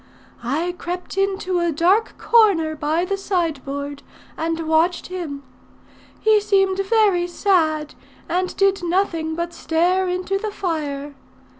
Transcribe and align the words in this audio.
I 0.43 0.71
crept 0.79 1.15
into 1.15 1.59
a 1.59 1.71
dark 1.71 2.17
corner 2.17 2.75
by 2.75 3.05
the 3.05 3.17
sideboard, 3.17 4.01
and 4.35 4.67
watched 4.67 5.05
him. 5.09 5.43
He 6.19 6.39
seemed 6.41 6.79
very 6.79 7.27
sad, 7.27 7.93
and 8.27 8.57
did 8.57 8.81
nothing 8.83 9.35
but 9.35 9.53
stare 9.53 10.07
into 10.07 10.39
the 10.39 10.49
fire. 10.49 11.13